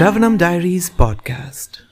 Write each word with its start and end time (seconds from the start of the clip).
Sravanam 0.00 0.38
Diaries 0.38 0.88
podcast. 0.88 1.84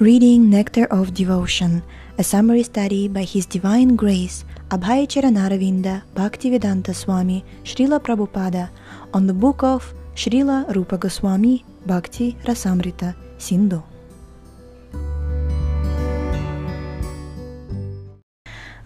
Reading 0.00 0.48
Nectar 0.48 0.86
of 0.86 1.12
Devotion, 1.12 1.82
a 2.16 2.24
summary 2.24 2.62
study 2.62 3.08
by 3.08 3.24
His 3.24 3.44
Divine 3.44 3.94
Grace 3.94 4.46
Abhaya 4.70 5.04
Charanaravinda 5.04 6.00
Bhaktivedanta 6.14 6.94
Swami 6.94 7.44
Srila 7.62 8.00
Prabhupada 8.00 8.70
on 9.12 9.26
the 9.26 9.34
book 9.34 9.62
of 9.62 9.92
Srila 10.14 10.74
Rupa 10.74 10.96
Goswami 10.96 11.62
Bhakti 11.84 12.38
Rasamrita 12.48 13.14
Sindhu. 13.36 13.82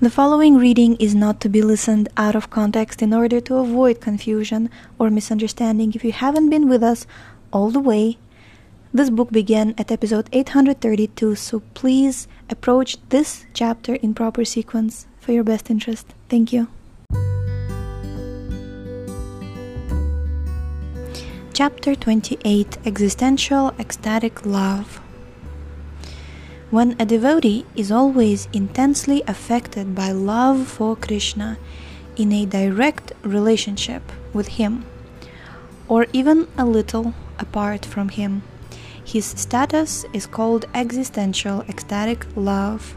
The 0.01 0.11
following 0.11 0.55
reading 0.55 0.95
is 1.01 1.13
not 1.13 1.41
to 1.41 1.49
be 1.49 1.61
listened 1.61 2.09
out 2.17 2.37
of 2.37 2.51
context 2.51 3.03
in 3.03 3.13
order 3.13 3.41
to 3.41 3.57
avoid 3.57 4.01
confusion 4.01 4.71
or 4.97 5.11
misunderstanding. 5.11 5.93
If 5.93 6.05
you 6.05 6.13
haven't 6.13 6.51
been 6.51 6.69
with 6.69 6.85
us 6.85 7.05
all 7.53 7.71
the 7.71 7.81
way, 7.81 8.17
this 8.95 9.11
book 9.11 9.33
began 9.33 9.75
at 9.77 9.91
episode 9.91 10.29
832, 10.31 11.35
so 11.35 11.63
please 11.75 12.29
approach 12.49 12.97
this 13.09 13.45
chapter 13.53 13.97
in 13.97 14.15
proper 14.15 14.45
sequence 14.45 15.09
for 15.19 15.33
your 15.33 15.43
best 15.43 15.69
interest. 15.69 16.15
Thank 16.29 16.53
you. 16.53 16.69
Chapter 21.53 21.97
28 21.97 22.79
Existential 22.87 23.75
Ecstatic 23.81 24.47
Love. 24.47 25.01
When 26.71 26.97
a 26.99 27.07
devotee 27.07 27.65
is 27.75 27.91
always 27.91 28.47
intensely 28.53 29.23
affected 29.27 29.95
by 29.95 30.13
love 30.13 30.69
for 30.69 30.97
Krishna 30.97 31.57
in 32.15 32.31
a 32.31 32.45
direct 32.45 33.13
relationship 33.23 34.03
with 34.35 34.49
Him, 34.49 34.85
or 35.89 36.07
even 36.13 36.47
a 36.59 36.67
little 36.67 37.15
apart 37.39 37.87
from 37.87 38.11
Him, 38.11 38.43
his 39.03 39.25
status 39.25 40.05
is 40.13 40.27
called 40.27 40.67
existential 40.75 41.63
ecstatic 41.71 42.27
love. 42.37 42.95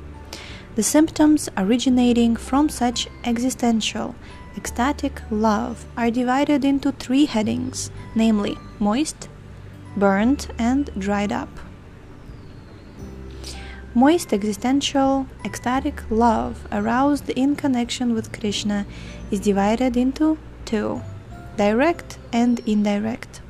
The 0.75 0.83
symptoms 0.83 1.47
originating 1.55 2.35
from 2.35 2.67
such 2.67 3.07
existential 3.23 4.15
ecstatic 4.57 5.21
love 5.31 5.85
are 5.95 6.11
divided 6.11 6.65
into 6.65 6.91
three 6.91 7.23
headings, 7.23 7.89
namely 8.15 8.57
moist, 8.79 9.29
burnt, 9.95 10.49
and 10.59 10.89
dried 10.99 11.31
up. 11.31 11.47
Moist 13.93 14.31
existential 14.31 15.27
ecstatic 15.43 16.01
love 16.09 16.65
aroused 16.71 17.29
in 17.31 17.57
connection 17.57 18.13
with 18.13 18.31
Krishna 18.31 18.85
is 19.29 19.41
divided 19.41 19.97
into 19.97 20.37
two 20.63 21.01
direct 21.57 22.17
and 22.31 22.61
indirect. 22.65 23.41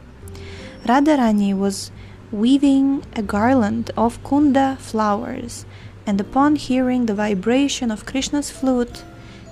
Radharani 0.84 1.56
was 1.56 1.92
weaving 2.32 3.04
a 3.16 3.22
garland 3.22 3.92
of 3.96 4.24
kunda 4.24 4.80
flowers, 4.80 5.64
and 6.08 6.20
upon 6.20 6.56
hearing 6.56 7.06
the 7.06 7.14
vibration 7.14 7.92
of 7.92 8.08
Krishna's 8.08 8.50
flute, 8.50 9.04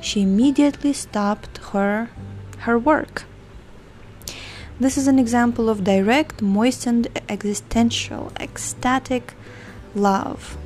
she 0.02 0.24
immediately 0.24 0.94
stopped 0.94 1.60
her 1.72 2.10
her 2.66 2.80
work. 2.80 3.26
This 4.80 4.98
is 4.98 5.08
an 5.08 5.20
example 5.20 5.70
of 5.70 5.84
direct, 5.84 6.42
moistened, 6.42 7.10
existential, 7.30 8.32
ecstatic 8.40 9.36
love. 9.94 10.58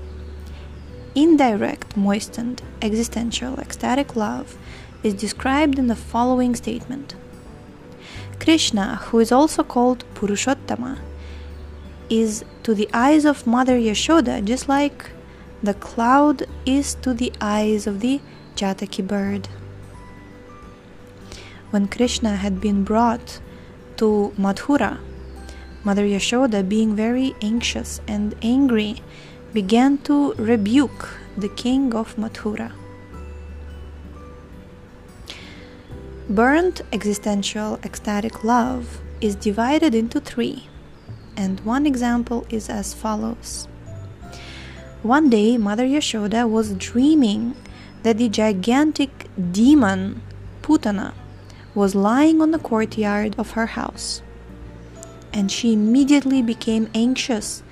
Indirect, 1.15 1.95
moistened, 1.95 2.63
existential, 2.81 3.59
ecstatic 3.59 4.15
love 4.15 4.57
is 5.03 5.13
described 5.13 5.77
in 5.77 5.87
the 5.87 5.95
following 5.95 6.55
statement 6.55 7.13
Krishna, 8.39 8.95
who 9.03 9.19
is 9.19 9.31
also 9.31 9.63
called 9.63 10.05
Purushottama, 10.15 10.99
is 12.09 12.43
to 12.63 12.73
the 12.73 12.89
eyes 12.93 13.25
of 13.25 13.45
Mother 13.45 13.77
Yashoda 13.77 14.43
just 14.43 14.67
like 14.67 15.11
the 15.61 15.73
cloud 15.75 16.45
is 16.65 16.95
to 16.95 17.13
the 17.13 17.31
eyes 17.39 17.87
of 17.87 17.99
the 18.01 18.19
cataki 18.55 19.05
bird. 19.05 19.47
When 21.69 21.87
Krishna 21.87 22.35
had 22.35 22.59
been 22.59 22.83
brought 22.83 23.39
to 23.97 24.33
Mathura, 24.37 24.99
Mother 25.83 26.05
Yashoda, 26.05 26.67
being 26.67 26.95
very 26.95 27.35
anxious 27.41 28.01
and 28.07 28.35
angry, 28.41 29.01
began 29.53 29.97
to 29.99 30.33
rebuke 30.33 31.09
the 31.37 31.49
king 31.49 31.93
of 31.93 32.15
Mathura. 32.15 32.71
Burnt 36.29 36.81
existential 36.91 37.79
ecstatic 37.83 38.43
love 38.43 38.99
is 39.21 39.35
divided 39.35 39.93
into 39.93 40.19
three 40.19 40.67
and 41.35 41.59
one 41.61 41.85
example 41.85 42.45
is 42.49 42.69
as 42.69 42.93
follows. 42.93 43.67
One 45.01 45.29
day, 45.29 45.57
Mother 45.57 45.85
Yashoda 45.85 46.49
was 46.49 46.73
dreaming 46.75 47.55
that 48.03 48.17
the 48.17 48.29
gigantic 48.29 49.27
demon 49.51 50.21
Putana 50.61 51.13
was 51.75 51.95
lying 51.95 52.41
on 52.41 52.51
the 52.51 52.59
courtyard 52.59 53.35
of 53.37 53.51
her 53.51 53.65
house, 53.65 54.21
and 55.33 55.51
she 55.51 55.73
immediately 55.73 56.41
became 56.41 56.89
anxious 56.93 57.63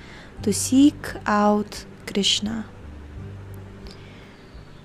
to 0.42 0.52
seek 0.52 1.12
out 1.26 1.84
Krishna. 2.06 2.66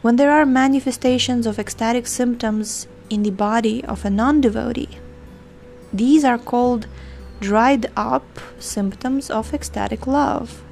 When 0.02 0.16
there 0.16 0.32
are 0.32 0.46
manifestations 0.46 1.46
of 1.46 1.60
ecstatic 1.60 2.08
symptoms 2.08 2.88
in 3.10 3.24
the 3.24 3.32
body 3.32 3.84
of 3.86 4.06
a 4.06 4.10
non 4.10 4.42
devotee, 4.42 5.00
these 5.92 6.24
are 6.24 6.38
called 6.38 6.88
dried 7.40 7.92
up 7.96 8.26
symptoms 8.60 9.30
of 9.30 9.54
ecstatic 9.54 10.08
love. 10.08 10.64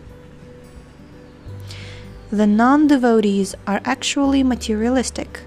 The 2.31 2.47
non 2.47 2.87
devotees 2.87 3.55
are 3.67 3.81
actually 3.85 4.43
materialistic, 4.43 5.41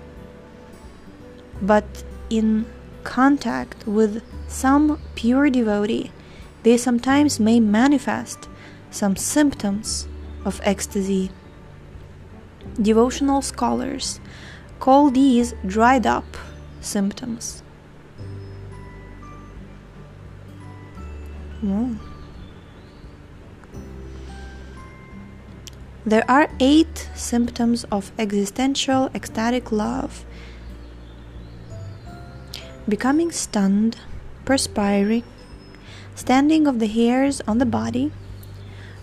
but 1.62 2.04
in 2.30 2.66
contact 3.04 3.86
with 3.86 4.22
some 4.48 5.00
pure 5.14 5.50
devotee, 5.50 6.10
they 6.62 6.76
sometimes 6.76 7.40
may 7.40 7.60
manifest 7.60 8.48
some 8.90 9.16
symptoms 9.16 10.08
of 10.44 10.60
ecstasy. 10.64 11.30
Devotional 12.80 13.42
scholars 13.42 14.20
call 14.80 15.10
these 15.10 15.54
dried 15.66 16.06
up 16.06 16.36
symptoms. 16.80 17.62
Mm. 21.62 21.98
There 26.06 26.24
are 26.30 26.48
eight 26.60 27.10
symptoms 27.14 27.84
of 27.90 28.12
existential 28.18 29.10
ecstatic 29.14 29.72
love 29.72 30.24
becoming 32.88 33.30
stunned, 33.30 33.98
perspiring, 34.46 35.24
standing 36.14 36.66
of 36.66 36.78
the 36.78 36.86
hairs 36.86 37.42
on 37.46 37.58
the 37.58 37.66
body, 37.66 38.10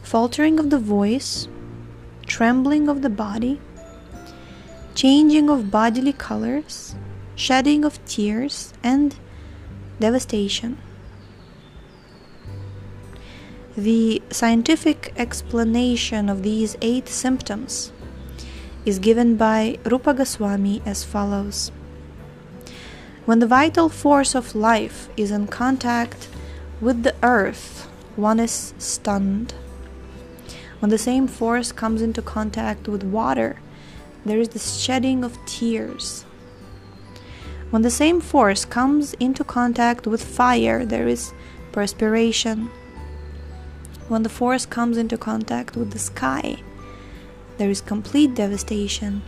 faltering 0.06 0.60
of 0.60 0.70
the 0.70 0.78
voice, 0.78 1.48
trembling 2.28 2.88
of 2.88 3.02
the 3.02 3.10
body, 3.10 3.60
changing 4.94 5.50
of 5.50 5.72
bodily 5.72 6.14
colors, 6.14 6.96
shedding 7.36 7.84
of 7.84 8.04
tears, 8.06 8.72
and 8.84 9.16
devastation. 10.00 10.78
The 13.76 14.22
scientific 14.30 15.12
explanation 15.18 16.30
of 16.30 16.44
these 16.44 16.78
eight 16.82 17.10
symptoms 17.10 17.92
is 18.86 19.00
given 19.00 19.36
by 19.36 19.80
Rupa 19.84 20.14
Goswami 20.14 20.84
as 20.86 21.04
follows 21.04 21.72
When 23.26 23.40
the 23.40 23.48
vital 23.48 23.90
force 23.90 24.36
of 24.36 24.54
life 24.54 25.10
is 25.18 25.32
in 25.32 25.48
contact 25.48 26.30
with 26.80 27.02
the 27.02 27.16
earth, 27.24 27.90
one 28.16 28.40
is 28.40 28.76
stunned. 28.78 29.56
When 30.80 30.92
the 30.92 30.98
same 30.98 31.28
force 31.28 31.72
comes 31.72 32.02
into 32.02 32.22
contact 32.22 32.88
with 32.88 33.04
water, 33.04 33.60
there 34.26 34.40
is 34.40 34.50
the 34.50 34.60
shedding 34.60 35.24
of 35.24 35.38
tears. 35.46 36.26
When 37.70 37.82
the 37.82 37.90
same 37.90 38.22
force 38.22 38.66
comes 38.66 39.14
into 39.16 39.44
contact 39.44 40.06
with 40.06 40.24
fire, 40.24 40.86
there 40.86 41.08
is 41.08 41.34
perspiration. 41.72 42.70
When 44.08 44.24
the 44.24 44.30
force 44.30 44.66
comes 44.66 44.98
into 44.98 45.18
contact 45.18 45.76
with 45.76 45.92
the 45.92 46.00
sky, 46.00 46.58
there 47.58 47.70
is 47.70 47.82
complete 47.82 48.36
devastation. 48.36 49.24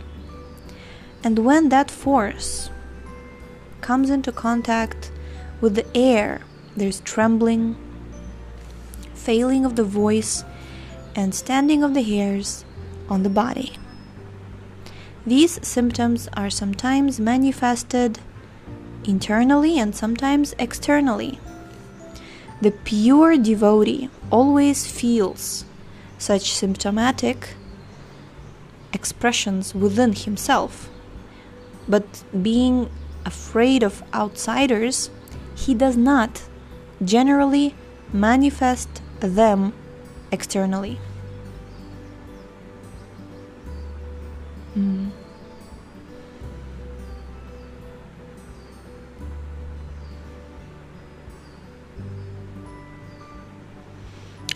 And 1.24 1.40
when 1.40 1.68
that 1.70 1.90
force 1.90 2.70
comes 3.80 4.10
into 4.10 4.32
contact 4.32 5.10
with 5.60 5.74
the 5.74 5.86
air, 5.96 6.42
there's 6.76 7.00
trembling, 7.00 7.76
failing 9.14 9.64
of 9.64 9.76
the 9.76 9.84
voice, 9.84 10.44
and 11.18 11.34
standing 11.34 11.82
of 11.82 11.94
the 11.94 12.02
hairs 12.02 12.64
on 13.08 13.24
the 13.24 13.28
body. 13.28 13.72
These 15.26 15.58
symptoms 15.66 16.28
are 16.34 16.48
sometimes 16.48 17.18
manifested 17.18 18.20
internally 19.04 19.80
and 19.80 19.96
sometimes 19.96 20.54
externally. 20.60 21.40
The 22.62 22.70
pure 22.70 23.36
devotee 23.36 24.10
always 24.30 24.86
feels 24.86 25.64
such 26.18 26.52
symptomatic 26.52 27.56
expressions 28.92 29.74
within 29.74 30.12
himself. 30.12 30.88
But 31.88 32.22
being 32.42 32.90
afraid 33.24 33.82
of 33.82 34.04
outsiders, 34.14 35.10
he 35.56 35.74
does 35.74 35.96
not 35.96 36.44
generally 37.04 37.74
manifest 38.12 39.02
them 39.18 39.72
externally. 40.30 40.98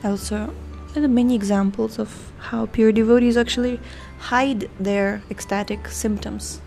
Also, 0.04 0.52
many 0.96 1.34
examples 1.34 1.99
of 1.99 2.32
how 2.38 2.66
pure 2.66 2.93
devotees 2.93 3.37
actually 3.37 3.81
hide 4.19 4.69
their 4.78 5.22
ecstatic 5.31 5.88
symptoms. 5.88 6.60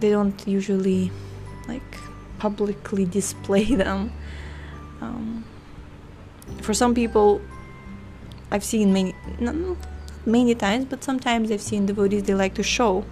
They 0.00 0.10
don't 0.10 0.46
usually 0.46 1.10
like 1.68 1.98
publicly 2.38 3.04
display 3.18 3.64
them. 3.64 4.12
Um, 5.00 5.44
for 6.60 6.74
some 6.74 6.94
people, 6.94 7.40
I've 8.50 8.64
seen 8.64 8.92
many, 8.92 9.14
not 9.40 9.54
many 10.26 10.54
times, 10.54 10.84
but 10.84 11.02
sometimes 11.02 11.50
I've 11.50 11.62
seen 11.62 11.86
devotees 11.86 12.24
they 12.24 12.34
like 12.34 12.54
to 12.54 12.62
show, 12.62 13.04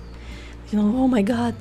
you 0.70 0.78
know, 0.78 1.02
oh 1.02 1.08
my 1.08 1.22
God, 1.22 1.54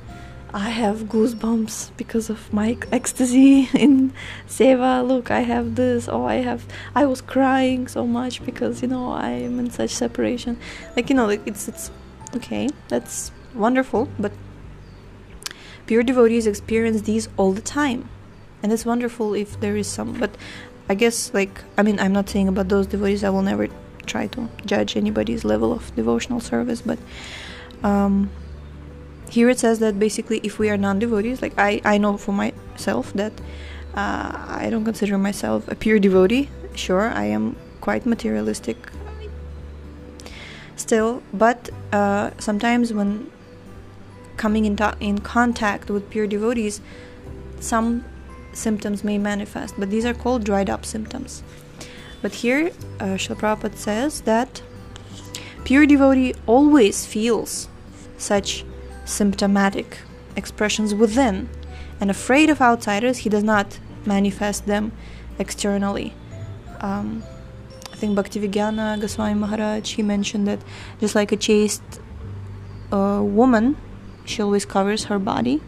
I 0.54 0.68
have 0.68 1.04
goosebumps 1.04 1.92
because 1.96 2.28
of 2.28 2.52
my 2.52 2.76
ecstasy 2.92 3.70
in 3.74 4.12
Seva. 4.46 5.06
Look, 5.06 5.30
I 5.30 5.40
have 5.40 5.76
this. 5.76 6.08
Oh, 6.08 6.26
I 6.26 6.36
have. 6.36 6.66
I 6.94 7.06
was 7.06 7.22
crying 7.22 7.88
so 7.88 8.06
much 8.06 8.44
because 8.44 8.82
you 8.82 8.88
know 8.88 9.12
I 9.12 9.30
am 9.30 9.58
in 9.58 9.70
such 9.70 9.90
separation. 9.90 10.58
Like 10.94 11.08
you 11.08 11.16
know, 11.16 11.26
like 11.26 11.40
it's 11.46 11.68
it's 11.68 11.90
okay. 12.36 12.68
That's 12.88 13.32
wonderful, 13.54 14.10
but 14.18 14.32
pure 15.86 16.02
devotees 16.02 16.46
experience 16.46 17.02
these 17.02 17.30
all 17.38 17.52
the 17.52 17.62
time, 17.62 18.10
and 18.62 18.72
it's 18.72 18.84
wonderful 18.84 19.32
if 19.32 19.58
there 19.60 19.76
is 19.76 19.86
some. 19.86 20.12
But 20.20 20.36
I 20.86 20.94
guess 20.94 21.32
like 21.32 21.64
I 21.78 21.82
mean 21.82 21.98
I'm 21.98 22.12
not 22.12 22.28
saying 22.28 22.48
about 22.48 22.68
those 22.68 22.86
devotees. 22.86 23.24
I 23.24 23.30
will 23.30 23.42
never 23.42 23.68
try 24.04 24.26
to 24.26 24.50
judge 24.66 24.98
anybody's 24.98 25.46
level 25.46 25.72
of 25.72 25.94
devotional 25.96 26.40
service, 26.40 26.82
but. 26.82 26.98
Um, 27.82 28.30
here 29.32 29.48
it 29.48 29.58
says 29.58 29.78
that 29.78 29.98
basically 29.98 30.40
if 30.42 30.58
we 30.58 30.68
are 30.68 30.76
non-devotees 30.76 31.40
like 31.40 31.54
i 31.56 31.80
i 31.86 31.96
know 31.96 32.16
for 32.18 32.32
myself 32.32 33.12
that 33.14 33.32
uh, 33.94 34.32
i 34.62 34.68
don't 34.70 34.84
consider 34.84 35.16
myself 35.18 35.66
a 35.68 35.74
pure 35.74 35.98
devotee. 35.98 36.50
Sure 36.74 37.08
i 37.10 37.24
am 37.24 37.56
quite 37.80 38.04
materialistic. 38.06 38.76
Still 40.76 41.22
but 41.32 41.70
uh, 41.92 42.30
sometimes 42.38 42.92
when 42.92 43.30
coming 44.36 44.64
in, 44.66 44.76
ta- 44.76 44.96
in 45.00 45.18
contact 45.18 45.90
with 45.90 46.10
pure 46.10 46.26
devotees 46.26 46.80
some 47.60 48.04
symptoms 48.52 49.02
may 49.02 49.16
manifest 49.16 49.74
but 49.78 49.88
these 49.88 50.04
are 50.04 50.14
called 50.14 50.44
dried 50.44 50.68
up 50.68 50.84
symptoms. 50.84 51.42
But 52.20 52.34
here 52.34 52.70
uh, 53.00 53.16
Prabhupada 53.40 53.76
says 53.76 54.20
that 54.22 54.62
pure 55.64 55.86
devotee 55.86 56.34
always 56.46 57.06
feels 57.06 57.68
such 58.18 58.64
symptomatic 59.04 59.98
expressions 60.36 60.94
within, 60.94 61.48
and 62.00 62.10
afraid 62.10 62.50
of 62.50 62.60
outsiders, 62.60 63.18
he 63.18 63.28
does 63.28 63.44
not 63.44 63.78
manifest 64.04 64.66
them 64.66 64.92
externally. 65.38 66.14
Um, 66.80 67.22
I 67.92 67.96
think 67.96 68.16
Bhaktivedanta 68.18 69.00
Goswami 69.00 69.34
Maharaj 69.34 69.92
he 69.92 70.02
mentioned 70.02 70.48
that 70.48 70.58
just 71.00 71.14
like 71.14 71.30
a 71.32 71.36
chaste 71.36 71.82
uh, 72.90 73.20
woman, 73.22 73.76
she 74.24 74.42
always 74.42 74.64
covers 74.64 75.04
her 75.04 75.18
body. 75.18 75.60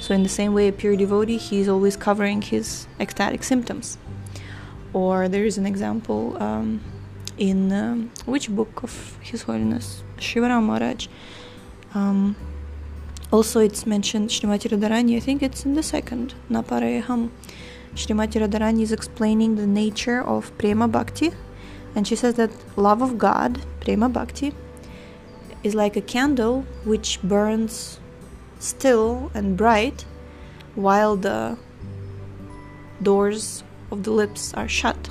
So 0.00 0.14
in 0.14 0.22
the 0.22 0.28
same 0.28 0.52
way, 0.52 0.68
a 0.68 0.72
pure 0.72 0.96
devotee, 0.96 1.38
he 1.38 1.60
is 1.60 1.68
always 1.68 1.96
covering 1.96 2.42
his 2.42 2.86
ecstatic 3.00 3.42
symptoms. 3.42 3.96
Or 4.92 5.28
there 5.28 5.44
is 5.44 5.56
an 5.56 5.66
example 5.66 6.36
um, 6.42 6.80
in 7.38 7.72
um, 7.72 8.10
which 8.26 8.50
book 8.50 8.82
of 8.82 9.18
His 9.20 9.42
Holiness 9.42 10.02
Shivaram 10.18 10.64
Maharaj. 10.64 11.08
Um, 11.94 12.36
also, 13.30 13.60
it's 13.60 13.86
mentioned 13.86 14.30
Srimati 14.30 14.68
Radharani, 14.68 15.16
I 15.16 15.20
think 15.20 15.42
it's 15.42 15.64
in 15.64 15.74
the 15.74 15.82
second, 15.82 16.34
Napareham. 16.50 17.30
Srimati 17.94 18.44
Radharani 18.44 18.82
is 18.82 18.92
explaining 18.92 19.54
the 19.54 19.66
nature 19.66 20.20
of 20.20 20.56
Prema 20.58 20.88
Bhakti, 20.88 21.30
and 21.94 22.06
she 22.06 22.16
says 22.16 22.34
that 22.34 22.50
love 22.76 23.00
of 23.00 23.16
God, 23.16 23.60
Prema 23.80 24.08
Bhakti, 24.08 24.52
is 25.62 25.74
like 25.74 25.96
a 25.96 26.00
candle 26.00 26.62
which 26.84 27.22
burns 27.22 28.00
still 28.58 29.30
and 29.34 29.56
bright 29.56 30.04
while 30.74 31.16
the 31.16 31.56
doors 33.02 33.62
of 33.90 34.02
the 34.02 34.10
lips 34.10 34.52
are 34.54 34.68
shut. 34.68 35.08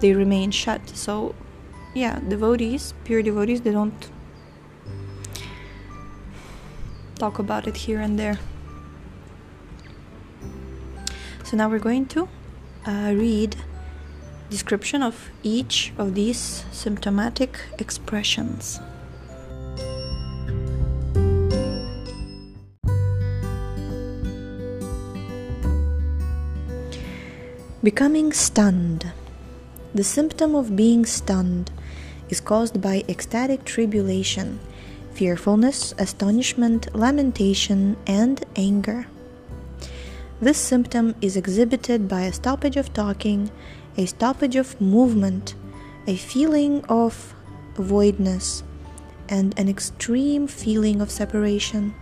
They 0.00 0.12
remain 0.14 0.50
shut. 0.50 0.88
So 0.90 1.34
yeah, 1.94 2.20
devotees, 2.28 2.94
pure 3.04 3.22
devotees, 3.22 3.62
they 3.62 3.72
don't 3.72 4.10
talk 7.16 7.38
about 7.38 7.66
it 7.66 7.76
here 7.76 8.00
and 8.00 8.18
there. 8.18 8.38
So 11.44 11.56
now 11.56 11.68
we're 11.68 11.80
going 11.80 12.06
to 12.06 12.28
uh, 12.86 13.12
read 13.14 13.56
description 14.50 15.02
of 15.02 15.30
each 15.42 15.92
of 15.98 16.14
these 16.14 16.64
symptomatic 16.70 17.60
expressions. 17.78 18.80
Becoming 27.82 28.32
stunned. 28.32 29.12
The 29.94 30.04
symptom 30.04 30.54
of 30.54 30.76
being 30.76 31.04
stunned 31.04 31.70
is 32.30 32.40
caused 32.40 32.80
by 32.80 33.04
ecstatic 33.08 33.64
tribulation, 33.64 34.58
fearfulness, 35.12 35.92
astonishment, 35.98 36.94
lamentation, 36.94 37.96
and 38.06 38.44
anger. 38.56 39.06
This 40.40 40.56
symptom 40.56 41.14
is 41.20 41.36
exhibited 41.36 42.08
by 42.08 42.22
a 42.22 42.32
stoppage 42.32 42.76
of 42.76 42.94
talking, 42.94 43.50
a 43.98 44.06
stoppage 44.06 44.56
of 44.56 44.80
movement, 44.80 45.54
a 46.06 46.16
feeling 46.16 46.82
of 46.86 47.34
voidness, 47.74 48.62
and 49.28 49.52
an 49.58 49.68
extreme 49.68 50.46
feeling 50.46 51.00
of 51.00 51.10
separation. 51.10 51.94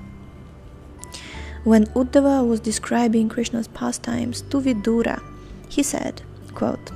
When 1.65 1.87
Uddhava 1.87 2.47
was 2.47 2.61
describing 2.61 3.29
Krishna's 3.29 3.69
pastimes 3.69 4.43
to 4.43 4.61
Vidura, 4.61 5.21
he 5.69 5.83
said, 5.83 6.23
quote, 6.55 6.93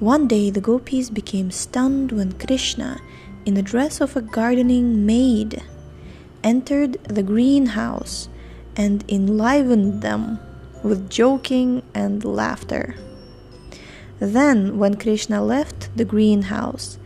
one 0.00 0.28
day 0.28 0.48
the 0.48 0.60
gopis 0.60 1.10
became 1.10 1.50
stunned 1.50 2.12
when 2.12 2.32
Krishna, 2.32 3.00
in 3.44 3.54
the 3.54 3.62
dress 3.62 4.00
of 4.00 4.16
a 4.16 4.22
gardening 4.22 5.04
maid, 5.04 5.62
entered 6.44 6.92
the 7.04 7.22
greenhouse 7.22 8.28
and 8.76 9.04
enlivened 9.08 10.02
them 10.02 10.38
with 10.84 11.10
joking 11.10 11.82
and 11.94 12.24
laughter. 12.24 12.94
Then, 14.20 14.78
when 14.78 14.94
Krishna 14.96 15.42
left 15.42 15.96
the 15.96 16.04
greenhouse, 16.04 16.98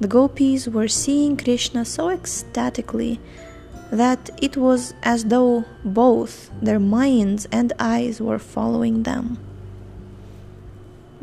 the 0.00 0.08
gopis 0.08 0.66
were 0.66 0.88
seeing 0.88 1.36
Krishna 1.36 1.84
so 1.84 2.10
ecstatically 2.10 3.20
that 3.92 4.30
it 4.42 4.56
was 4.56 4.94
as 5.04 5.26
though 5.26 5.64
both 5.84 6.50
their 6.60 6.80
minds 6.80 7.46
and 7.52 7.72
eyes 7.78 8.20
were 8.20 8.38
following 8.40 9.04
them 9.04 9.38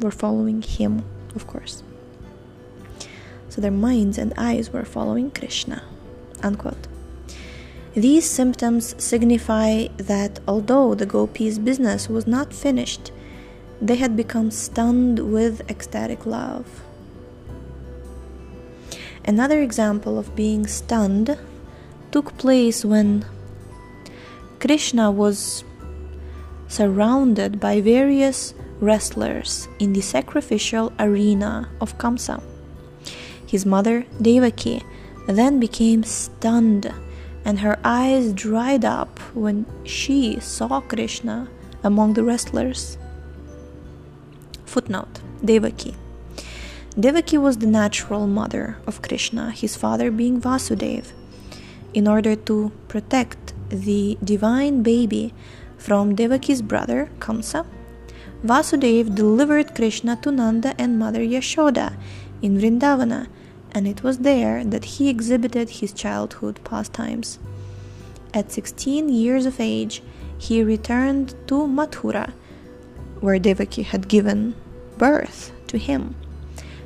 were 0.02 0.12
following 0.12 0.62
him, 0.62 1.04
of 1.36 1.48
course. 1.48 1.84
So 3.50 3.62
their 3.62 3.72
minds 3.72 4.18
and 4.18 4.34
eyes 4.38 4.72
were 4.72 4.86
following 4.86 5.32
Krishna. 5.32 5.84
Unquote. 6.44 6.88
These 7.96 8.30
symptoms 8.30 8.96
signify 9.04 9.88
that 9.98 10.40
although 10.48 10.94
the 10.94 11.08
gopis' 11.08 11.58
business 11.58 12.08
was 12.08 12.28
not 12.28 12.54
finished, 12.54 13.12
they 13.82 13.96
had 13.96 14.16
become 14.16 14.52
stunned 14.52 15.32
with 15.32 15.70
ecstatic 15.70 16.26
love. 16.26 16.84
Another 19.26 19.62
example 19.62 20.18
of 20.20 20.36
being 20.36 20.68
stunned 20.68 21.38
took 22.12 22.38
place 22.38 22.86
when 22.86 23.26
Krishna 24.60 25.12
was 25.12 25.64
surrounded 26.68 27.60
by 27.60 27.82
various 27.82 28.54
wrestlers 28.80 29.68
in 29.80 29.94
the 29.94 30.02
sacrificial 30.02 30.92
arena 31.00 31.70
of 31.82 31.98
Kamsa. 31.98 32.42
His 33.46 33.66
mother, 33.66 34.06
Devaki, 34.22 34.84
then 35.28 35.60
became 35.60 36.04
stunned 36.04 36.94
and 37.46 37.60
her 37.60 37.80
eyes 37.84 38.34
dried 38.34 38.86
up 38.86 39.20
when 39.34 39.66
she 39.84 40.40
saw 40.40 40.82
Krishna 40.82 41.48
among 41.84 42.14
the 42.14 42.24
wrestlers. 42.24 42.98
Footnote 44.66 45.22
Devaki. 45.44 45.96
Devaki 47.00 47.38
was 47.38 47.58
the 47.58 47.68
natural 47.68 48.28
mother 48.28 48.78
of 48.86 49.02
Krishna, 49.02 49.52
his 49.52 49.76
father 49.76 50.12
being 50.12 50.42
Vasudev. 50.42 51.12
In 51.94 52.08
order 52.08 52.36
to 52.36 52.72
protect 52.88 53.54
the 53.70 54.18
divine 54.24 54.84
baby 54.84 55.34
from 55.78 56.16
Devaki's 56.16 56.62
brother 56.62 57.10
Kamsa, 57.20 57.66
Vasudev 58.44 59.16
delivered 59.16 59.76
Krishna 59.76 60.16
to 60.22 60.32
Nanda 60.32 60.74
and 60.78 60.98
mother 60.98 61.20
Yashoda 61.20 61.98
in 62.42 62.58
Vrindavana, 62.58 63.28
and 63.74 63.86
it 63.86 64.02
was 64.02 64.20
there 64.20 64.64
that 64.64 64.86
he 64.86 65.10
exhibited 65.10 65.70
his 65.70 65.92
childhood 65.92 66.62
pastimes. 66.64 67.38
At 68.34 68.52
16 68.52 69.10
years 69.10 69.46
of 69.46 69.60
age, 69.60 70.02
he 70.38 70.64
returned 70.64 71.36
to 71.48 71.68
Mathura, 71.68 72.32
where 73.20 73.40
Devaki 73.40 73.82
had 73.82 74.08
given 74.08 74.56
birth 74.98 75.52
to 75.68 75.78
him, 75.78 76.16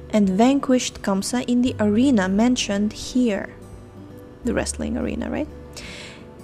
and 0.09 0.29
vanquished 0.29 1.03
Kamsa 1.03 1.47
in 1.47 1.61
the 1.61 1.75
arena 1.79 2.27
mentioned 2.27 2.93
here. 2.93 3.53
The 4.43 4.55
wrestling 4.55 4.97
arena, 4.97 5.29
right? 5.29 5.47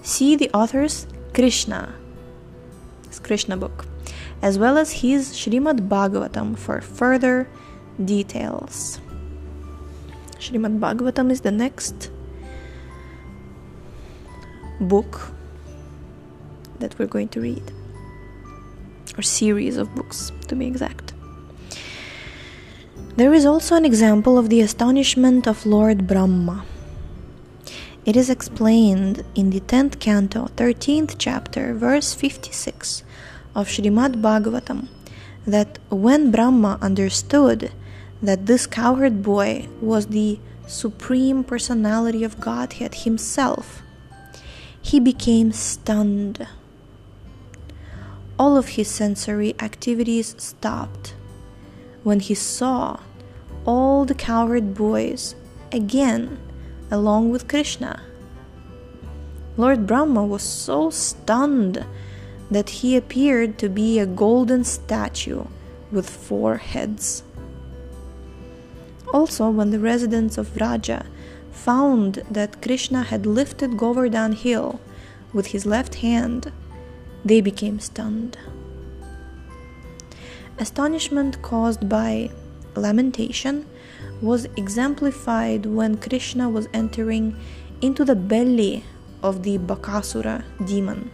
See 0.04 0.36
the 0.36 0.52
author's 0.54 1.08
Krishna, 1.34 1.96
his 3.08 3.20
Krishna 3.20 3.58
book, 3.58 3.88
as 4.42 4.58
well 4.58 4.78
as 4.78 5.02
his 5.02 5.34
Srimad 5.34 5.88
Bhagavatam 5.88 6.58
for 6.58 6.82
further 6.82 7.50
details. 8.04 9.00
Srimad 10.38 10.80
Bhagavatam 10.80 11.32
is 11.32 11.42
the 11.42 11.52
next 11.52 12.12
book 14.80 15.32
that 16.80 16.98
we're 16.98 17.08
going 17.08 17.28
to 17.30 17.42
read, 17.42 17.74
or 19.18 19.22
series 19.22 19.76
of 19.76 19.94
books 19.96 20.32
to 20.48 20.56
be 20.56 20.66
exact. 20.66 21.14
There 23.18 23.34
is 23.34 23.46
also 23.46 23.76
an 23.76 23.84
example 23.84 24.38
of 24.38 24.48
the 24.48 24.62
astonishment 24.62 25.46
of 25.46 25.66
Lord 25.66 26.08
Brahma. 26.08 26.64
It 28.06 28.16
is 28.16 28.30
explained 28.30 29.26
in 29.36 29.50
the 29.50 29.60
10th 29.60 30.00
canto, 30.00 30.48
13th 30.56 31.16
chapter, 31.18 31.74
verse 31.74 32.14
56 32.14 33.04
of 33.56 33.68
Srimad 33.68 34.22
Bhagavatam 34.22 34.88
that 35.46 35.80
when 35.90 36.32
Brahma 36.32 36.78
understood 36.82 37.72
that 38.22 38.46
this 38.46 38.68
cowherd 38.68 39.24
boy 39.24 39.68
was 39.82 40.08
the 40.08 40.40
supreme 40.68 41.44
personality 41.44 42.24
of 42.24 42.40
Godhead 42.40 42.96
himself, 42.96 43.82
he 44.82 45.00
became 45.00 45.52
stunned. 45.52 46.48
All 48.38 48.58
of 48.58 48.70
his 48.70 48.88
sensory 48.88 49.56
activities 49.60 50.36
stopped 50.38 51.16
when 52.04 52.20
he 52.20 52.34
saw 52.34 53.00
all 53.66 54.06
the 54.06 54.16
cowherd 54.16 54.74
boys 54.74 55.36
again 55.72 56.40
along 56.92 57.30
with 57.30 57.48
Krishna. 57.48 58.02
Lord 59.58 59.86
Brahma 59.86 60.26
was 60.26 60.42
so 60.42 60.90
stunned 60.90 61.86
that 62.52 62.70
he 62.70 62.96
appeared 62.96 63.58
to 63.60 63.70
be 63.70 64.00
a 64.00 64.06
golden 64.06 64.64
statue 64.64 65.46
with 65.92 66.10
four 66.10 66.58
heads. 66.58 67.24
Also, 69.14 69.50
when 69.50 69.72
the 69.72 69.80
residents 69.80 70.38
of 70.38 70.48
Vraja 70.48 71.06
found 71.52 72.22
that 72.30 72.62
Krishna 72.62 73.04
had 73.04 73.26
lifted 73.26 73.78
Govardhan 73.78 74.34
hill 74.34 74.80
with 75.34 75.48
his 75.48 75.66
left 75.66 75.96
hand, 75.96 76.52
they 77.26 77.42
became 77.42 77.80
stunned. 77.80 78.38
Astonishment 80.58 81.42
caused 81.42 81.90
by 81.90 82.30
lamentation 82.76 83.66
was 84.22 84.46
exemplified 84.58 85.66
when 85.66 85.98
Krishna 85.98 86.50
was 86.50 86.68
entering 86.74 87.36
into 87.82 88.04
the 88.04 88.16
belly 88.16 88.84
of 89.24 89.44
the 89.44 89.58
Bakasura 89.58 90.44
demon. 90.66 91.12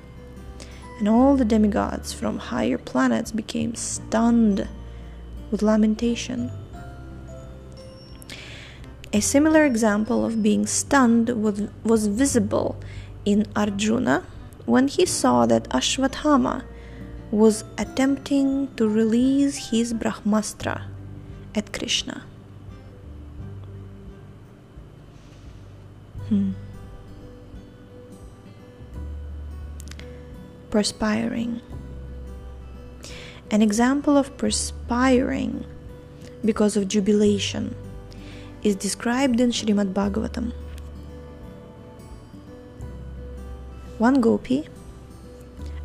And 0.99 1.09
all 1.09 1.35
the 1.35 1.45
demigods 1.45 2.13
from 2.13 2.37
higher 2.37 2.77
planets 2.77 3.31
became 3.31 3.75
stunned 3.75 4.67
with 5.51 5.61
lamentation. 5.61 6.51
A 9.11 9.21
similar 9.21 9.65
example 9.65 10.25
of 10.25 10.43
being 10.43 10.65
stunned 10.65 11.29
was, 11.29 12.07
visible 12.07 12.75
in 13.23 13.45
Arjuna 13.55 14.23
when 14.65 14.87
he 14.87 15.05
saw 15.05 15.45
that 15.45 15.69
Ashwathama 15.69 16.63
was 17.31 17.63
attempting 17.77 18.73
to 18.75 18.87
release 18.87 19.69
his 19.71 19.93
Brahmastra 19.93 20.83
at 21.55 21.71
Krishna. 21.71 22.23
Hmm. 26.29 26.51
Perspiring. 30.75 31.61
An 33.49 33.61
example 33.61 34.17
of 34.17 34.35
perspiring 34.35 35.65
because 36.43 36.75
of 36.75 36.89
jubilation 36.89 37.73
is 38.61 38.75
described 38.75 39.39
in 39.39 39.51
Srimad 39.51 39.93
Bhagavatam. 39.93 40.51
One 43.99 44.19
gopi 44.19 44.67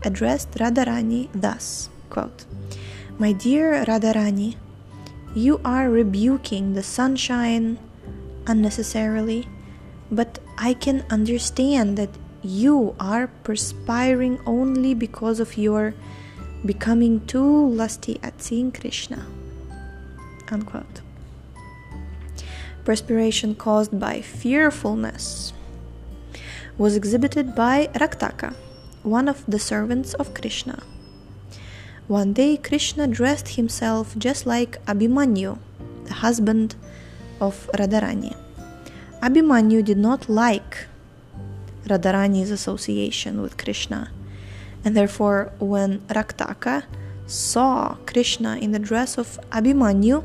addressed 0.03 0.51
Radharani 0.59 1.29
thus 1.33 1.89
quote, 2.09 2.45
My 3.17 3.31
dear 3.31 3.85
Radharani, 3.85 4.57
you 5.37 5.61
are 5.65 5.89
rebuking 5.89 6.75
the 6.75 6.83
sunshine 6.83 7.79
unnecessarily, 8.49 9.47
but 10.11 10.41
I 10.59 10.75
can 10.75 11.07
understand 11.11 11.97
that 11.97 12.11
you 12.43 12.95
are 12.99 13.29
perspiring 13.45 14.41
only 14.47 14.95
because 14.95 15.41
of 15.41 15.57
your 15.57 15.95
becoming 16.65 17.25
too 17.27 17.69
lusty 17.69 18.19
at 18.23 18.43
seeing 18.43 18.73
Krishna. 18.73 19.27
Unquote. 20.51 21.01
Perspiration 22.85 23.55
caused 23.55 23.99
by 23.99 24.21
fearfulness 24.21 25.53
was 26.79 26.97
exhibited 26.97 27.55
by 27.55 27.89
Raktaka, 27.95 28.55
one 29.03 29.29
of 29.29 29.45
the 29.47 29.59
servants 29.59 30.15
of 30.15 30.33
Krishna. 30.35 30.83
One 32.09 32.33
day, 32.33 32.57
Krishna 32.57 33.07
dressed 33.07 33.49
himself 33.55 34.17
just 34.19 34.47
like 34.47 34.85
Abhimanyu, 34.87 35.59
the 36.05 36.15
husband 36.15 36.75
of 37.41 37.71
Radharani. 37.75 38.35
Abhimanyu 39.23 39.85
did 39.85 39.99
not 39.99 40.29
like 40.29 40.89
Radharani's 41.91 42.51
association 42.51 43.43
with 43.43 43.59
Krishna, 43.59 44.11
and 44.85 44.97
therefore, 44.97 45.53
when 45.59 46.01
Raktaka 46.09 46.85
saw 47.27 47.97
Krishna 48.07 48.57
in 48.57 48.73
the 48.73 48.79
dress 48.79 49.19
of 49.19 49.39
Abhimanyu 49.51 50.25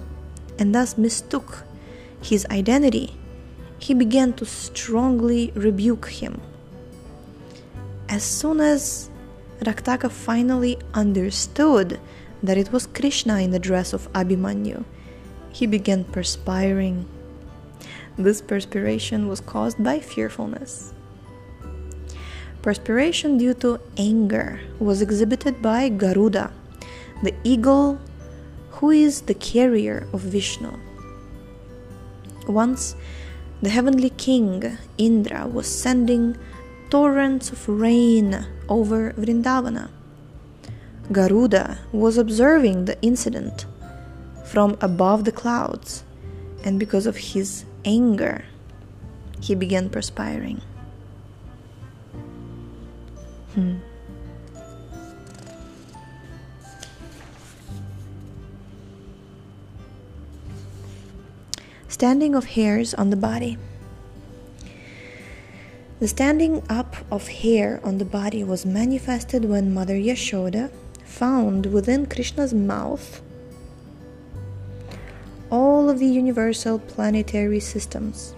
and 0.57 0.73
thus 0.73 0.97
mistook 0.97 1.63
his 2.21 2.45
identity, 2.49 3.17
he 3.77 3.93
began 3.93 4.33
to 4.33 4.45
strongly 4.45 5.51
rebuke 5.55 6.07
him. 6.07 6.41
As 8.07 8.23
soon 8.23 8.61
as 8.61 9.09
Raktaka 9.59 10.09
finally 10.09 10.77
understood 10.93 11.99
that 12.41 12.57
it 12.57 12.71
was 12.71 12.87
Krishna 12.87 13.39
in 13.41 13.51
the 13.51 13.59
dress 13.59 13.93
of 13.93 14.11
Abhimanyu, 14.13 14.85
he 15.51 15.65
began 15.67 16.03
perspiring. 16.03 17.05
This 18.17 18.41
perspiration 18.41 19.27
was 19.27 19.41
caused 19.41 19.83
by 19.83 19.99
fearfulness. 19.99 20.93
Perspiration 22.65 23.37
due 23.37 23.53
to 23.61 23.79
anger 23.95 24.59
was 24.79 24.99
exhibited 24.99 25.61
by 25.61 25.87
Garuda, 25.87 26.51
the 27.21 27.35
eagle 27.43 27.99
who 28.81 28.89
is 28.89 29.21
the 29.29 29.35
carrier 29.35 30.07
of 30.11 30.21
Vishnu. 30.21 30.73
Once, 32.47 32.95
the 33.61 33.69
heavenly 33.69 34.09
king 34.09 34.79
Indra 34.97 35.45
was 35.45 35.67
sending 35.67 36.37
torrents 36.89 37.51
of 37.51 37.69
rain 37.69 38.47
over 38.67 39.13
Vrindavana. 39.13 39.91
Garuda 41.11 41.77
was 41.91 42.17
observing 42.17 42.85
the 42.85 42.99
incident 43.03 43.67
from 44.43 44.75
above 44.81 45.25
the 45.25 45.31
clouds, 45.31 46.03
and 46.63 46.79
because 46.79 47.05
of 47.05 47.29
his 47.29 47.63
anger, 47.85 48.43
he 49.39 49.53
began 49.53 49.87
perspiring. 49.87 50.61
Hmm. 53.55 53.75
Standing 61.87 62.35
of 62.35 62.43
hairs 62.43 62.93
on 62.93 63.11
the 63.11 63.15
body. 63.15 63.57
The 66.01 66.09
standing 66.09 66.63
up 66.69 66.97
of 67.09 67.29
hair 67.29 67.79
on 67.81 67.97
the 67.97 68.03
body 68.03 68.43
was 68.43 68.65
manifested 68.65 69.45
when 69.45 69.73
Mother 69.73 69.95
Yashoda 69.95 70.69
found 71.05 71.67
within 71.67 72.07
Krishna's 72.07 72.53
mouth 72.53 73.21
all 75.49 75.89
of 75.89 75.99
the 75.99 76.07
universal 76.07 76.79
planetary 76.79 77.61
systems. 77.61 78.35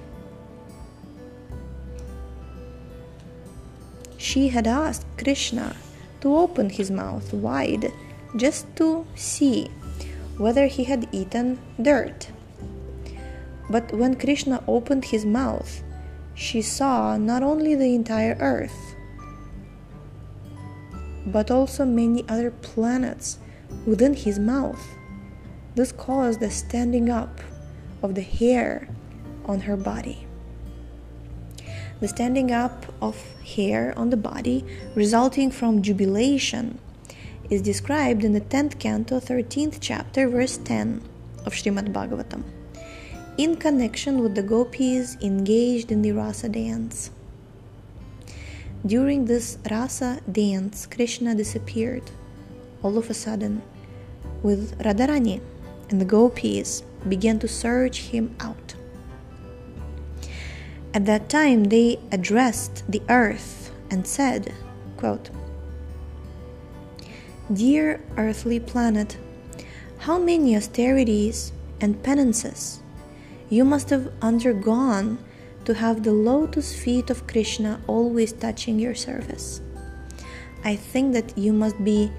She 4.28 4.50
had 4.50 4.68
asked 4.68 5.06
Krishna 5.18 5.74
to 6.20 6.36
open 6.36 6.70
his 6.70 6.92
mouth 6.92 7.32
wide 7.32 7.94
just 8.36 8.68
to 8.76 9.08
see 9.16 9.70
whether 10.38 10.68
he 10.68 10.84
had 10.84 11.08
eaten 11.14 11.60
dirt. 11.82 12.28
But 13.70 13.94
when 13.94 14.18
Krishna 14.20 14.62
opened 14.68 15.06
his 15.06 15.24
mouth, 15.24 15.82
she 16.34 16.62
saw 16.62 17.16
not 17.16 17.42
only 17.42 17.74
the 17.74 17.96
entire 17.96 18.36
earth, 18.42 18.96
but 21.26 21.50
also 21.50 21.86
many 21.86 22.26
other 22.28 22.52
planets 22.52 23.40
within 23.86 24.14
his 24.14 24.40
mouth. 24.40 24.86
This 25.76 25.94
caused 25.94 26.42
the 26.42 26.52
standing 26.52 27.10
up 27.10 27.40
of 28.04 28.14
the 28.14 28.28
hair 28.28 28.90
on 29.46 29.62
her 29.62 29.78
body. 29.78 30.27
The 32.00 32.08
standing 32.08 32.52
up 32.52 32.86
of 33.02 33.18
hair 33.42 33.92
on 33.98 34.12
the 34.12 34.18
body 34.18 34.64
resulting 34.94 35.50
from 35.50 35.82
jubilation 35.82 36.78
is 37.50 37.62
described 37.64 38.24
in 38.24 38.34
the 38.34 38.42
10th 38.42 38.78
canto, 38.78 39.20
13th 39.20 39.80
chapter, 39.82 40.30
verse 40.30 40.58
10 40.58 41.02
of 41.46 41.54
Srimad 41.54 41.92
Bhagavatam, 41.92 42.44
in 43.38 43.56
connection 43.56 44.20
with 44.20 44.36
the 44.36 44.44
gopis 44.44 45.18
engaged 45.22 45.92
in 45.92 46.04
the 46.04 46.12
rasa 46.12 46.50
dance. 46.50 47.10
During 48.86 49.26
this 49.26 49.58
rasa 49.72 50.22
dance, 50.32 50.86
Krishna 50.86 51.34
disappeared 51.34 52.12
all 52.84 53.00
of 53.00 53.10
a 53.10 53.16
sudden 53.16 53.64
with 54.44 54.78
Radharani, 54.78 55.42
and 55.90 56.00
the 56.00 56.06
gopis 56.06 56.84
began 57.10 57.40
to 57.40 57.48
search 57.48 58.14
him 58.14 58.36
out. 58.40 58.77
At 60.98 61.06
that 61.06 61.30
time, 61.30 61.66
they 61.66 62.00
addressed 62.12 62.84
the 62.90 63.04
earth 63.08 63.72
and 63.92 64.08
said, 64.08 64.52
quote, 64.98 65.30
Dear 67.54 68.02
earthly 68.18 68.60
planet, 68.60 69.16
how 70.00 70.18
many 70.18 70.56
austerities 70.56 71.52
and 71.82 72.02
penances 72.02 72.80
you 73.48 73.64
must 73.64 73.92
have 73.92 74.12
undergone 74.24 75.20
to 75.66 75.76
have 75.76 76.02
the 76.02 76.14
lotus 76.14 76.74
feet 76.74 77.12
of 77.12 77.28
Krishna 77.28 77.80
always 77.86 78.34
touching 78.34 78.80
your 78.80 78.96
surface. 78.96 79.62
I 80.64 80.76
think 80.76 81.14
that 81.14 81.38
you 81.38 81.54
must 81.54 81.78
be 81.84 82.12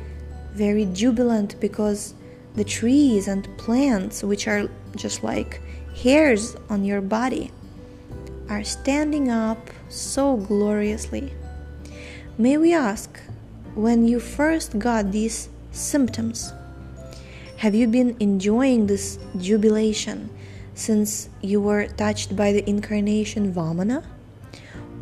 very 0.53 0.85
jubilant 0.85 1.59
because 1.59 2.15
the 2.55 2.63
trees 2.63 3.27
and 3.27 3.43
plants, 3.59 4.23
which 4.23 4.47
are 4.47 4.71
just 4.95 5.25
like 5.25 5.61
hairs 5.97 6.55
on 6.71 6.85
your 6.85 7.01
body, 7.01 7.51
are 8.49 8.65
standing 8.65 9.29
up 9.29 9.71
so 9.89 10.37
gloriously. 10.37 11.33
May 12.39 12.57
we 12.57 12.73
ask, 12.73 13.21
when 13.75 14.07
you 14.07 14.21
first 14.21 14.79
got 14.79 15.13
these 15.13 15.49
symptoms? 15.73 16.53
Have 17.59 17.75
you 17.75 17.87
been 17.87 18.17
enjoying 18.21 18.87
this 18.87 19.19
jubilation 19.39 20.31
since 20.75 21.29
you 21.43 21.61
were 21.61 21.89
touched 21.89 22.37
by 22.37 22.53
the 22.53 22.69
incarnation 22.69 23.53
Vamana? 23.53 24.05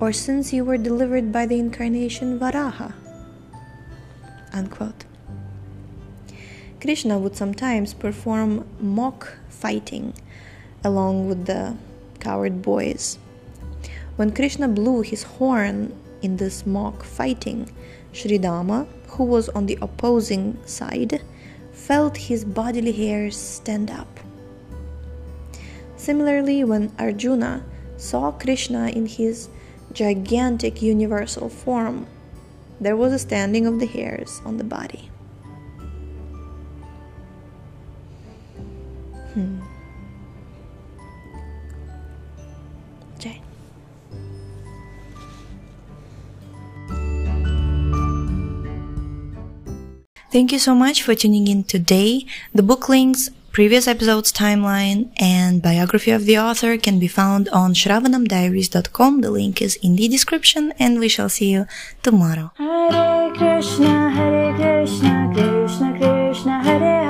Or 0.01 0.13
since 0.13 0.53
you 0.53 0.65
were 0.65 0.79
delivered 0.79 1.33
by 1.33 1.47
the 1.47 1.59
incarnation 1.59 2.39
Varaha? 2.39 2.93
Unquote. 4.53 5.05
Krishna 6.81 7.19
would 7.19 7.37
sometimes 7.37 7.95
perform 7.95 8.67
mock 8.81 9.39
fighting 9.49 10.15
along 10.85 11.29
with 11.29 11.47
the 11.47 11.77
cowherd 12.21 12.63
boys. 12.63 13.19
When 14.17 14.33
Krishna 14.33 14.67
blew 14.67 15.03
his 15.03 15.25
horn 15.25 15.93
in 16.23 16.39
this 16.39 16.65
mock 16.67 17.05
fighting, 17.05 17.71
Sridama, 18.15 18.87
who 19.09 19.25
was 19.25 19.51
on 19.51 19.67
the 19.67 19.79
opposing 19.83 20.57
side, 20.65 21.23
felt 21.73 22.17
his 22.17 22.45
bodily 22.45 22.93
hairs 22.93 23.37
stand 23.37 23.91
up. 23.91 24.21
Similarly, 25.97 26.65
when 26.65 26.93
Arjuna 26.99 27.63
saw 27.99 28.33
Krishna 28.33 28.89
in 28.89 29.05
his 29.07 29.49
gigantic 29.93 30.81
universal 30.81 31.51
form, 31.51 32.07
there 32.81 32.97
was 32.97 33.13
a 33.13 33.19
standing 33.19 33.67
of 33.67 33.81
the 33.81 33.87
hairs 33.87 34.41
on 34.45 34.57
the 34.57 34.65
body. 34.65 35.11
Hmm. 39.35 39.61
Thank 50.37 50.53
you 50.53 50.59
so 50.59 50.75
much 50.75 51.03
for 51.03 51.15
tuning 51.15 51.49
in 51.49 51.65
today. 51.65 52.27
The 52.53 52.63
book 52.63 52.91
links, 52.91 53.31
previous 53.53 53.89
episode's 53.89 54.31
timeline, 54.31 55.09
and 55.17 55.63
biography 55.63 56.11
of 56.11 56.27
the 56.27 56.39
author 56.39 56.77
can 56.77 56.99
be 56.99 57.09
found 57.09 57.49
on 57.49 57.73
sravanamdiaries.com. 57.73 59.23
The 59.23 59.31
link 59.31 59.63
is 59.63 59.77
in 59.77 59.97
the 59.97 60.09
description, 60.09 60.75
and 60.79 61.01
we 61.01 61.09
shall 61.09 61.31
see 61.31 61.53
you 61.53 61.65
tomorrow. 62.03 62.53
Hare 62.57 63.33
Krishna, 63.33 64.11
Hare 64.11 64.53
Krishna, 64.61 65.33
Krishna 65.33 65.97
Krishna, 65.97 66.63
Hare 66.63 67.06